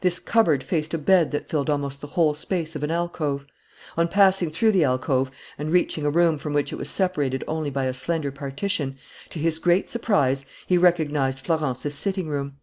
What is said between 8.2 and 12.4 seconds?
partition, to his great surprise, he recognized Florence's sitting